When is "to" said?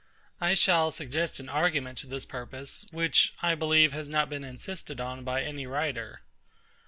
1.99-2.07